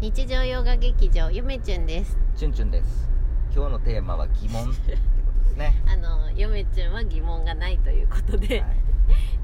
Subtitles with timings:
[0.00, 2.16] 日常洋画劇場ゆめちゅんです。
[2.36, 3.10] チュンチュンです。
[3.54, 4.64] 今日のテーマは疑問。
[4.72, 4.98] ってこ
[5.34, 5.82] とですね。
[5.86, 8.76] あのゆめちゅんは疑問がないということで、はい。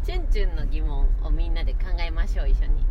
[0.03, 2.87] チュンチュンの疑問をみんなで考えましょう一緒に。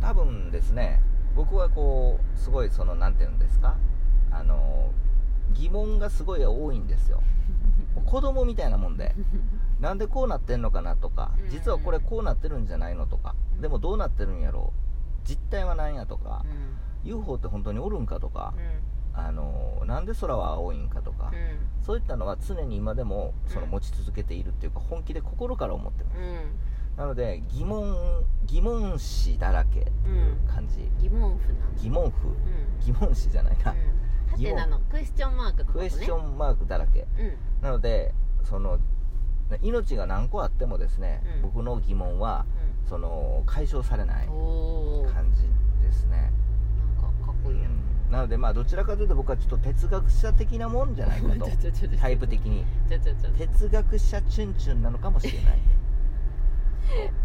[0.00, 1.02] 多分ですね。
[1.34, 3.76] 僕はこうすごいそのなんて言うんですか？
[4.30, 4.92] あの
[5.54, 7.20] 疑問がすごい多いんですよ。
[8.06, 9.16] 子供みたいなもんで。
[9.80, 13.60] なんでこうなってんのかなとかうん実はこれこうなってるんじゃないのとかうん。
[13.62, 14.87] でもどうなってるんやろう
[15.28, 16.44] 実態は何やとか
[17.04, 17.10] うん。
[17.10, 18.60] UFO って本当におるんかとかう
[19.18, 21.32] あのなんで空は青いんかとかん。
[21.84, 26.18] そういったのは常に今でもそのうん持ち続けているっていうか本気で心から思ってます。
[26.18, 26.24] うん。
[26.24, 26.32] うん
[26.98, 32.26] なので疑問疑問詞だらけっていう感じ、疑問符な疑問符。
[32.26, 32.34] うん。
[32.84, 34.70] 疑問詞じゃないな、うん。
[34.70, 34.80] の。
[34.80, 35.68] クエスチョンマークね。
[35.72, 37.06] クエスチョンマークだらけ。
[37.16, 37.62] うん。
[37.62, 38.78] なのでその
[39.48, 41.42] ね命が何個あってもですね、うん。
[41.42, 42.46] 僕の疑問は
[42.88, 45.42] その解消されない感じ
[45.86, 46.32] ですね、
[47.00, 48.10] かっこいいうん。
[48.10, 51.46] なのでまあどちらかというと僕はちょっと哲学者的なもんじゃないかと。
[52.00, 52.64] タイプ的に。
[52.88, 55.58] 哲学者チュンチュンなのかもしれない。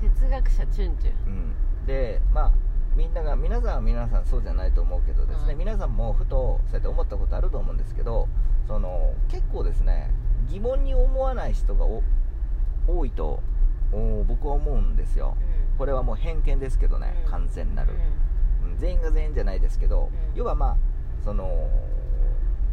[0.01, 1.13] 哲学者チュンチュン。
[1.27, 1.29] う
[1.83, 2.51] ん、でまあ
[2.95, 8.27] みんなが皆さんは皆さんそうじゃないと思うけどですね、うん皆さんもふとそうやって思ったことあると思うんですけど
[8.67, 10.11] その結構ですね
[10.49, 12.03] 疑問に思わない人がお
[12.87, 13.39] 多いと
[13.91, 15.37] お僕は思うんですよ。
[15.47, 17.31] うんこれはもう偏見ですけどね、うん。
[17.31, 17.93] 完全なる、
[18.63, 18.77] ううん。
[18.77, 20.37] 全員が全員じゃないですけど、うん。
[20.37, 20.77] 要はまあ
[21.23, 21.69] その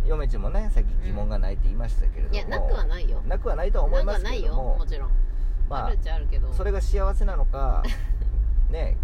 [0.06, 2.34] 嫁ちもねさっき疑問がないって言いましたけれども、ん。
[2.34, 3.22] いやなくはないよ。
[3.26, 5.10] なくはないとは思いますけれどももちろん。
[5.68, 6.52] まあるっちゃあるけど。
[6.52, 7.82] それが幸せなのか
[8.70, 8.96] ね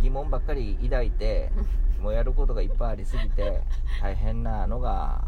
[0.00, 1.50] 疑問ばっかり抱いて
[2.00, 3.60] もうやることがいっぱいありすぎて
[4.00, 5.24] 大変なのが、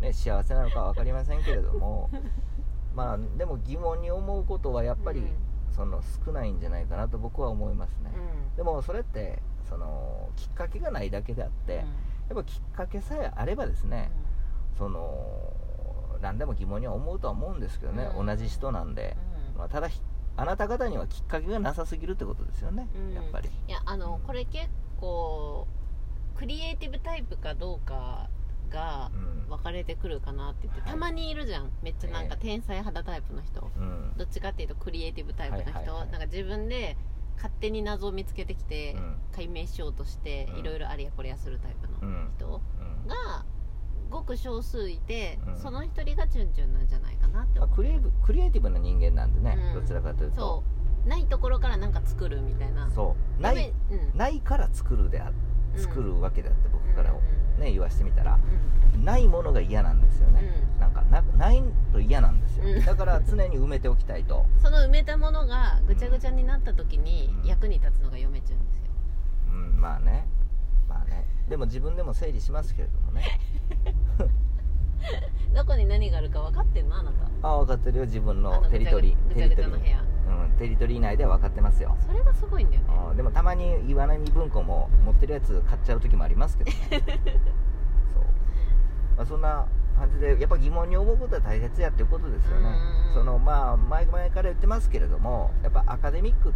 [0.00, 2.08] ね、幸せなのかは分かりませんけれども
[2.94, 8.56] まあでも疑問に思うことはやっぱり、うんその少ないんじゃないかなと僕は思いますね、うん。
[8.56, 11.82] でもそれってそのきっかけがないだけであって、や
[12.32, 14.10] っぱきっかけさえあればですね、
[14.76, 15.52] その
[16.20, 18.26] 何でも疑問には思うとは思うんですけどね、うん。
[18.26, 19.16] 同じ人なんで、
[19.54, 19.58] うん。
[19.58, 20.00] まあ、ただひ
[20.36, 23.14] あなた方にはきっかけがなさすぎるってことですよね、うん。
[23.14, 23.48] やっぱり。
[23.68, 24.68] いやあのこれ結
[24.98, 25.66] 構
[26.36, 28.28] クリエイティブタイプかどうか
[28.72, 29.32] がうん。
[29.48, 30.90] 分かれてくるかなって言って、はい。
[30.90, 31.70] たまにいるじゃん。
[31.82, 32.40] めっちゃなんかええ。
[32.40, 34.12] 天才肌タイプの人、うん。
[34.16, 36.96] どっちかっていうとクリエイティブタイプの人、はいはいはいなんか自分で
[37.36, 39.16] 勝手に謎を見つけてきて、うん。
[39.34, 40.58] 解明しようとしてうん。
[40.60, 42.30] いろいろあれやこれやするタイプのうん。
[42.36, 43.06] 人うん。
[43.06, 43.44] が
[44.10, 45.56] ごく少数いて、うん。
[45.58, 49.80] その一人がチュンチュンなんじゃないかなってまあ、思う、クリエクリエイティブな人間なんでね、うん。
[49.82, 50.36] どちらかというと。
[50.36, 50.62] そ
[51.06, 51.08] う。
[51.08, 52.90] ないところからなんか作るみたいな。
[52.90, 53.42] そう。
[53.42, 54.16] ないうん。
[54.16, 55.32] ないから作るであう
[55.78, 57.22] ん作るわけであって僕からうんうん
[57.58, 58.38] ね言わしてみたら
[58.94, 59.04] うん。
[59.04, 60.42] ないものが嫌なんですよね、
[60.74, 60.80] うん。
[60.80, 62.84] なんかなないと嫌なんですよ、うん。
[62.84, 67.48] だから常に埋めておきたいと、 その埋めたものがぐちゃぐちゃになった時にうん。
[67.48, 68.90] 役に立つのが嫁ちゅんですよ。
[69.48, 70.26] うん、まあね。
[70.88, 71.26] まあね。
[71.48, 73.40] でも自分でも整理しますけれどもね。
[75.54, 76.96] どこに何があるか分かってんの？
[76.96, 77.48] あなた。
[77.48, 78.04] あ分かってるよ。
[78.04, 79.28] 自分あののテリトリー。
[79.28, 81.96] ぐちゃぐちゃの部屋うん、テリトリー内では分かってますよ。
[82.06, 82.88] それがすごいんだよね。
[83.10, 86.76] うんでもたまに岩波文庫も持ってるやつ買っちゃう時もありますけどね。
[88.14, 88.24] そう、
[89.16, 89.66] まあ、そんな
[89.98, 92.68] 感じでやっぱ疑問に思うことは大切やっていうことですよね。
[93.08, 93.14] うん。
[93.14, 96.52] そのまあ前々から言ってますけれどもやっぱアカデミックっ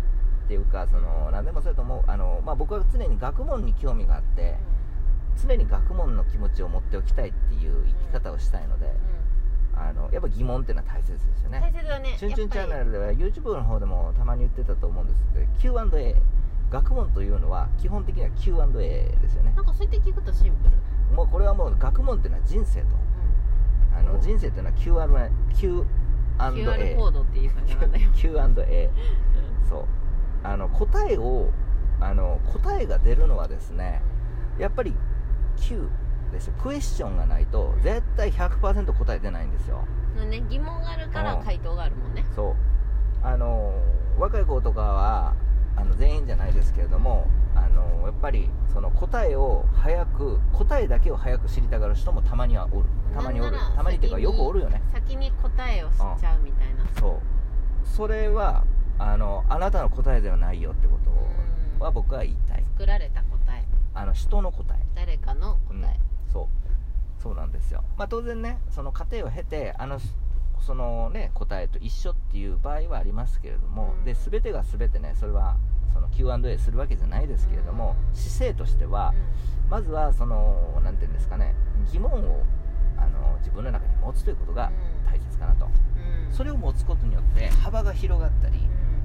[0.48, 2.02] ていうかその何でもそうやと思う。
[2.06, 4.56] あの、まあ、僕は常に学問に興味があって
[5.36, 8.90] 常に学問の気持ちを持っておきたいっていう生き方をしたいので、
[9.76, 11.60] あのやっぱ疑問っていうのは大切ですよね。
[11.60, 12.16] 大切だね。
[12.18, 16.16] チュンチュンチャンネルでは YouTube の方でもたまに言ってたと思うんですけど Q&A
[16.70, 19.52] 学問というのは基本的には Q&A ですよね。
[19.54, 21.14] なんかそうやって聞くとシンプル。
[21.14, 22.86] もうこれはもう学問っていうのは人生と。
[23.96, 25.86] あのお人生っていうのは Q&A
[26.38, 28.90] QR コードっていうふうになんだよ Q&A
[29.68, 29.84] そう。
[30.42, 31.50] あの答えを
[32.00, 34.02] あの答えが出るのはですね
[34.58, 34.94] やっぱり
[35.56, 35.88] Q
[36.32, 36.54] ですよ。
[36.62, 37.82] クエスチョンがないとうん。
[37.82, 39.84] 絶対100%答え出ないんですよ。
[40.20, 41.44] うんね疑問があるからうん。
[41.44, 42.24] 回答があるもんね。
[42.34, 42.54] そう。
[43.22, 43.72] あの
[44.18, 45.34] 若い子とかは
[45.76, 52.88] あの全員じゃないですけれどもあのやっぱりその答えを早く答えだけを早く知りたがる人もたまにはおる。
[53.14, 53.56] たまにおる。
[53.76, 54.80] たまにっていうかよくおるよね。
[54.92, 56.84] 先に答えを知っちゃうみたいな。
[56.98, 57.18] そう。
[57.86, 58.64] それは
[58.98, 61.84] あのあなたの答えではないよってことうん。
[61.84, 62.64] は僕は言いたい。
[62.72, 63.64] 作られた答え。
[63.94, 64.78] あの人の答え。
[64.94, 65.98] 誰かの答え。
[66.32, 66.46] そう
[67.26, 67.82] そうなんですよ。
[67.98, 69.98] まあ当然ねその過程を経てあの
[70.60, 74.04] そのね答えと一緒っていう場合はありますけれども、うん。
[74.04, 75.56] で全てが全てねそれは
[75.92, 78.16] その Q&A するわけじゃないですけれども、うん。
[78.16, 79.12] 姿勢としては、
[79.68, 81.56] まずはそのなんていうんですかね
[81.92, 82.44] 疑問を
[82.96, 84.70] あの自分の中に持つということが
[85.04, 85.72] 大切かなと、うん。
[85.72, 85.74] う
[86.30, 88.60] んそれを持つことによって幅が広がったり、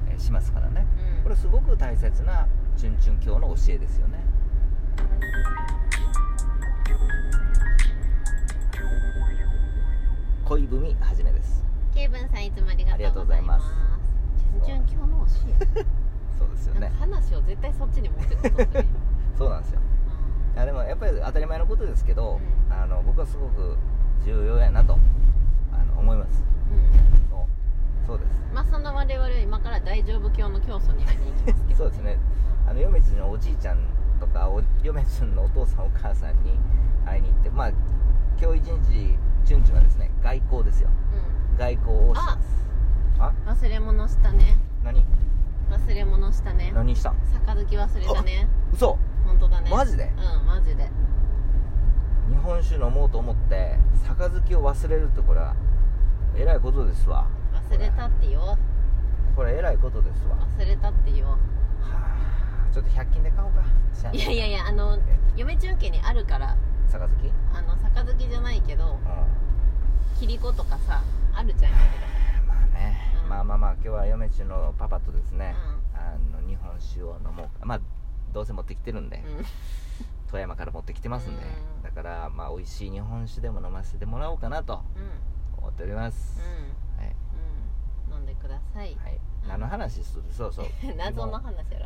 [0.09, 0.85] えーしますからね。
[1.17, 1.24] うん。
[1.24, 2.47] これすごく大切な
[2.77, 4.19] チュンチュン教の教えですよね
[10.59, 10.68] 文
[11.00, 11.63] はじめです。
[11.95, 13.65] ケイブンさんいつもありがととうございます。
[13.65, 15.31] す順々今日の教
[15.80, 15.86] え
[16.38, 16.92] そうですよね。
[17.00, 18.86] 話を絶対そっちに持ってこうとする
[19.38, 19.80] そうなんですよ。
[20.53, 22.38] いやでもやっぱり当たり前のことですけど、
[22.69, 22.74] うん。
[22.74, 23.77] あの僕はすごく
[24.25, 25.00] 重要やなと
[25.71, 26.44] あの思います。
[26.69, 26.80] うん。
[26.80, 28.07] うんそう。
[28.07, 28.30] そうです。
[28.53, 32.18] まあその我々は今から大丈夫教の教祖に会いに行きますけど、そうですね。
[32.68, 33.77] あの嫁ちのおじいちゃん
[34.19, 36.59] とかお嫁ちのお父さんお母さんに
[37.06, 37.69] 会いに行ってまあ
[38.38, 40.89] 今日一日チュンチュンはですね外交ですよ。
[41.55, 42.67] う外交をします。
[43.19, 43.29] あ。
[43.29, 44.57] ん、忘れ物したね。
[44.83, 45.05] 何？
[45.69, 46.71] 忘れ物したね。
[46.73, 47.11] 何した？
[47.11, 47.15] ん
[47.45, 48.47] 杯忘れたね。
[48.73, 48.97] 嘘。
[49.25, 49.69] 本当だね。
[49.69, 50.11] マジで？
[50.17, 50.89] うんマジで。
[52.29, 55.55] 日本酒飲もうと思って杯を忘れるってこれは
[56.35, 57.27] えらいことですわ。
[57.53, 58.57] 忘れたってよ。
[59.35, 61.38] これえらいことですわ、は忘れたってよ。
[61.83, 63.61] あ、ちょっと100均で買おうか。
[64.13, 64.97] いいやいやいやあの
[65.35, 66.57] 嫁中家にあるから
[66.99, 67.31] 杯？
[67.53, 68.99] あの杯じゃないけどうん。
[70.19, 71.01] 切り子とかさ
[71.33, 71.77] あるじゃんや
[72.47, 73.29] まあね、うん。
[73.29, 75.55] まあまあまあ今日は嫁ちのパパとですね
[75.93, 77.65] け、あの日本酒を飲もうか。
[77.65, 77.79] まあ
[78.33, 79.45] どうせ持ってきてるんで、どうん。
[80.29, 81.83] 富山から持ってきてますんで、うん。
[81.83, 85.59] だからまあ美味しい日本酒でも飲ませてもらおうかなとうん。
[85.59, 87.03] 思っております、うん。
[87.03, 87.15] はい、
[88.09, 88.17] うん。
[88.17, 88.95] 飲んでください。
[88.95, 90.23] はい、何の話する？
[90.31, 90.65] そうそう。
[90.97, 91.85] 謎の話やろ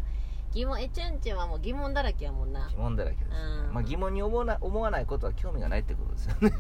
[0.56, 2.68] 疑問えチュンチュンはもう疑問だらけやもんな。
[2.70, 3.38] 疑問だらけです、
[3.68, 3.74] うん。
[3.74, 6.56] まあ、疑問に思わな思わないことは興味がないってことですよね。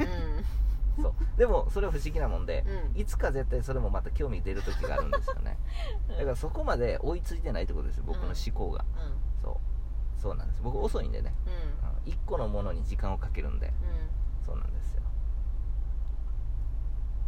[0.99, 1.13] うそう。
[1.37, 2.99] でもそれは不思議なもんで、うん。
[2.99, 5.57] いつか絶対それもまた興味出る時があるんですよね。
[6.11, 8.83] だからそこまで追いついてないってことですよ僕の思考が、
[9.41, 10.21] そう。
[10.21, 10.61] そうなんです。
[10.61, 11.33] 僕遅いんでね。
[12.05, 12.11] うん。
[12.11, 13.71] 1個のものに時間をかけるんで。
[14.45, 15.01] そうなんですよ。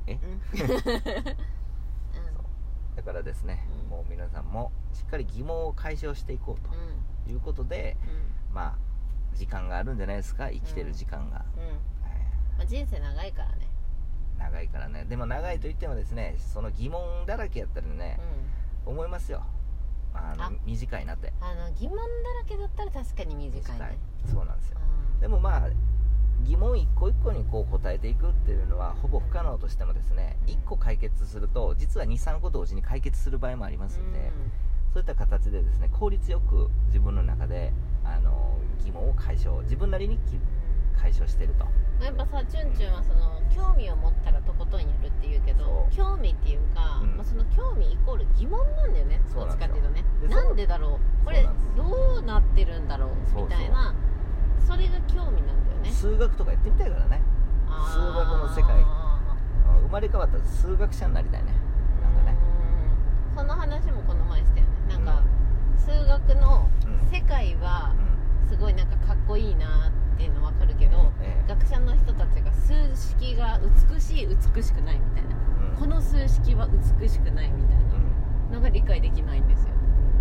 [0.07, 0.19] え？
[3.07, 3.89] からですね、うん。
[3.89, 7.25] もう皆さんもしっかり疑問を解消していこううん。
[7.25, 7.95] ということで、
[8.53, 8.77] まあ
[9.33, 11.63] 時間があるんじゃないですか生きてる時間が、うん。
[12.57, 13.69] まあ人生長いからね。
[14.37, 15.05] 長いからね。
[15.05, 18.19] でも長いといってもですねその疑問だらけやったらね
[18.85, 18.91] う、ん。
[18.91, 19.41] 思いますよ。
[20.13, 20.51] あのあ。
[20.65, 21.31] 短いなって。
[21.39, 23.97] あの疑問だらけだったら確かに短いね。
[24.29, 24.79] そうなんですよ。
[25.15, 25.21] うん。
[25.21, 25.69] でもまあ
[26.45, 34.31] 疑問一個一個にこう答えていくっていうのはほぼ不可能としてもですねうん1個解決すると実は23個同時に解決する場合もありますんで、
[34.93, 37.73] そういった形でですね効率よく自分の中で
[38.03, 40.39] あの疑問を解消自分なりにき
[40.99, 41.65] 解消していると。
[41.65, 45.95] うんやっぱさチュンチュンはその興味を持ったらとことんやるっていうけどそう。
[45.95, 47.17] 興味っていうか、うん。
[47.17, 50.05] まあ、その興味イコール疑問なんだよねどっちかっていうとね。
[50.21, 54.16] でなんでだろうこれどうなってるんだろうそうそうみたいなそ
[54.77, 55.89] れが興味なんだよね。
[55.91, 57.21] 数学とかやってみたいからね。
[57.91, 58.81] 数学の世界。
[58.81, 58.97] うん
[59.87, 61.53] 生まれ変わったら数学者になりたいね。
[62.03, 62.35] なんかね。
[63.31, 63.37] うん。
[63.37, 64.71] その話もこの前したよね。
[64.89, 65.23] なんか、
[65.77, 67.93] 数学のうん世界は
[68.43, 68.49] うん。
[68.49, 71.47] すごいなんかかっこいいなっていうの分かるけどええ。
[71.47, 73.59] 学者の人たちが数式が
[73.91, 75.35] 美しい美しくないみたいな。
[75.71, 75.77] うん。
[75.77, 76.67] この数式は
[76.99, 78.51] 美しくないみたいうん。
[78.51, 79.69] なのが理解できないんですよ。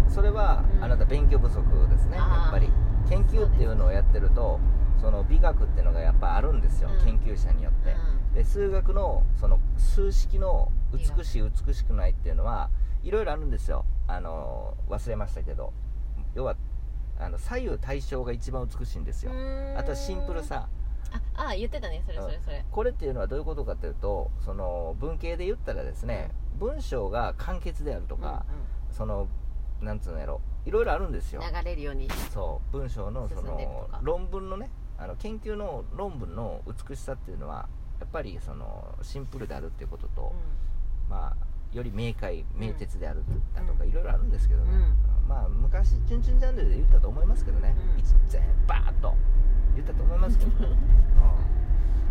[0.08, 0.84] それは、うん。
[0.84, 1.60] あなた勉強不足
[1.90, 2.70] ですねやっぱり
[3.08, 4.60] 研究っていうのをやってると
[5.00, 7.04] その美学っていうのがやっぱあるんですよ、うん。
[7.04, 7.94] 研究者によって、
[8.34, 12.70] で数学のその数式の美しい美しくないっていうのは
[13.02, 13.84] いろいろあるんですよ。
[14.06, 15.72] あの忘れましたけど。
[16.34, 16.54] 要は
[17.18, 19.32] あの左右対称が一番美しいんですよ。
[19.32, 19.74] うん。
[19.76, 20.68] あとはシンプルさ。
[21.34, 22.02] ああ言ってたね。
[22.04, 22.64] それそれそれ。
[22.70, 28.44] これっていうのはどういうことかというとその文系で言ったらですね、文章が簡潔であるとか、
[28.90, 29.28] その
[29.80, 31.40] なんつうのやろいろいろあるんですよ。
[31.40, 32.08] うん流れるように。
[32.34, 34.68] そう文章のその論文のね
[34.98, 37.68] あの研究の論文の美しさっていうのは
[38.00, 40.34] やっぱりそのシンプルであるっていうことと、
[41.08, 43.22] まあより明快明徹である
[43.54, 44.70] だとかいろいろあるんですけどね、
[45.28, 48.00] まあ昔「チュンチュンジャンル」で言ったと思いますけどね、うん。
[48.00, 49.14] 一全バーッと
[49.74, 50.76] 言ったと思いますけど、 うん。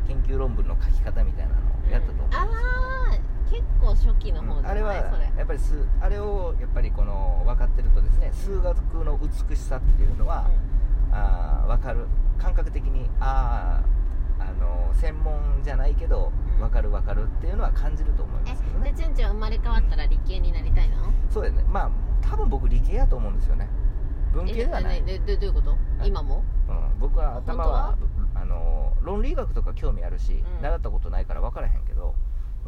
[0.08, 2.42] 研究論文の書き方みたいなのをやったと思いますあ
[3.12, 10.50] あ結構初期の方じゃない、うんあれはやっぱりすあれをやっぱりこの分かってるとですね数学の美しさっていうのは、
[11.12, 12.08] あー分かる。
[12.38, 13.82] 感覚的にあ
[14.40, 16.60] ああの専門じゃないけどうん。
[16.60, 18.90] 分かる分かるっていうのは感じると思いますけどね。
[18.90, 20.96] えでチュンチュン生まれ変わったら理系になりたいの？
[21.30, 21.64] そうですね。
[21.70, 23.70] まあ多分僕理系やと思うんですよね。
[24.34, 25.70] 文系ではない、えででどういうこと？
[25.72, 26.08] はい。
[26.08, 26.44] 今も？
[26.68, 27.98] うん、僕は頭は
[28.34, 30.62] あの論理学とか興味あるし、うん。
[30.62, 32.16] 習ったことないから分からへんけど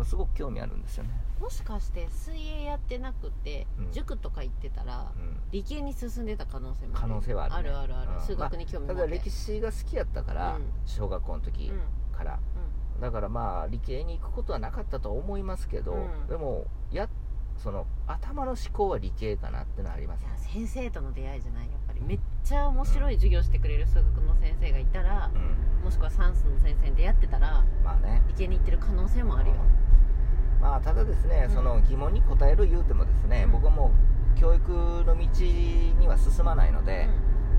[0.06, 1.10] すごく興味あるんですよね、
[1.42, 3.92] もしかして水泳やってなくて、うん。
[3.92, 10.64] 塾とか行ってたらうん、理系に進んでた可能性も可能性はある、ね、あるある数学に興味持って、ただ歴史が好きやったから、うん。
[10.86, 12.16] 小学校の時うん。
[12.18, 12.40] から、
[13.00, 16.28] だからまあ理系に行くことはなかったとは思いますけど、うん。
[16.28, 17.10] でもや
[17.58, 21.68] その頭の思考は理系かなってのはありますいや先生との出会いじゃない。
[21.68, 22.02] やっぱり。
[22.04, 25.84] めっちゃ面白い授業してくれる数学の先生がいたらう、ん。
[25.84, 28.24] もしくは算数の先生に出会ってたらまあね。
[28.28, 29.56] 理系に行ってる可能性もあるよ
[30.62, 31.54] まあただですね、うん。
[31.56, 33.52] その疑問に答える言うてもですね、うん。
[33.52, 33.92] 僕はも
[34.36, 34.72] う教育
[35.06, 35.44] の道
[36.00, 37.08] には進まないので、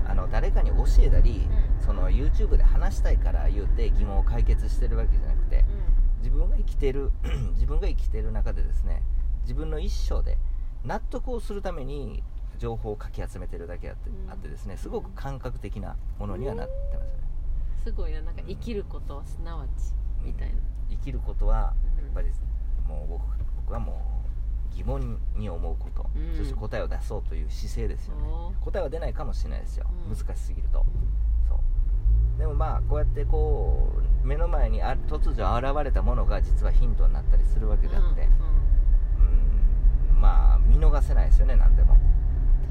[0.07, 1.47] あの誰かに教えたり、
[1.79, 1.85] うん。
[1.85, 5.65] その YouTube で話したいから言うて疑問を解決してるわけじゃなくて
[6.19, 7.11] 自分が生きてる
[7.55, 9.01] 自分が生きてる中でですね
[9.43, 10.37] 自分の一生で
[10.85, 12.21] 納得をするために
[12.59, 14.29] 情報をかき集めてるだけあって,、うん。
[14.29, 17.07] あってですねすごく感覚的なものにはなってますよね、
[17.85, 19.69] すごいななんか生きることはすなわち
[20.23, 20.55] みたいな、
[20.91, 22.09] 生きることはやうん。
[22.09, 22.27] っぱり
[22.89, 23.21] もう僕
[23.55, 24.01] 僕はも
[24.73, 26.37] う疑問に思うこと、うん。
[26.37, 28.23] そして答えを出そうという姿勢ですよね。
[28.61, 30.15] 答えは出ないかもしれないですよ、うん。
[30.15, 30.85] 難しすぎると。
[31.47, 32.39] そう。
[32.39, 33.91] でもまあこうやってこ
[34.23, 38.27] う目の前にあ突如現れたものが実はヒントになったりするわけであって、
[40.13, 41.99] うん、まあ見逃せないですよね何でも、はい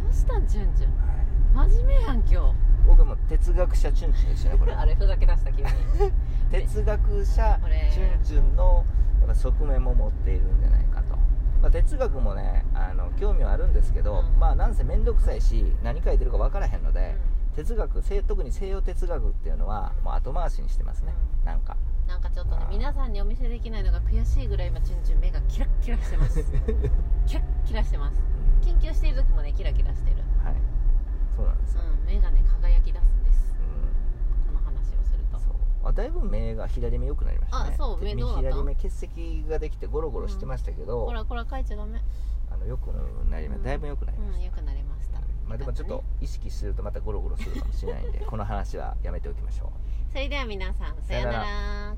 [0.09, 1.09] どうしたんチュンチュン
[1.55, 2.55] 真面目やん今
[2.87, 4.73] 僕はもう哲学者チュンチュンですよねこれ。
[4.73, 5.69] 日 あれふざけ出した急に。
[6.51, 7.61] 哲学者
[7.93, 8.87] チュンチュンの
[9.38, 11.16] 側面も持っているんじゃないかと、
[11.62, 14.38] まあ、哲学もねあの興味はあるんですけど、うん。
[14.38, 17.16] まあなんせ面倒くさいし何書いてるか分からへんので、
[17.57, 20.04] 哲学西特に西洋哲学っていうのはうん。
[20.04, 21.47] もう後回しにしてますね、うん。
[21.47, 21.76] なんか。
[22.07, 26.42] なんかちょっとね皆さんにお見せできないのが悔しいぐらい今チュンチュン目がキラッキラしてます。
[27.26, 28.23] キラッキラしてます。
[28.62, 28.78] うん。
[28.80, 30.16] 研究している時もねキラキラしてる
[35.99, 37.71] だいぶ目が左目良くなりましたね。
[37.75, 38.50] あそう目でどうなった？
[38.50, 42.00] 左目結石ができてゴロゴロしてましたけど、ほらこれ書いちゃダメ。
[42.52, 42.87] あのよく
[43.28, 43.62] なりまうん。
[43.64, 45.19] だいぶ良くなりました、うん良くなりました。
[45.49, 49.69] まあでもちょっと意識するとまたゴロゴロするかもしれないんでこの話はやめておきましょう。
[50.12, 51.97] それでは皆さんさようなら